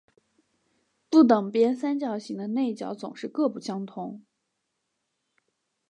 [1.11, 4.23] 不等边三角形的内角总是各不相同。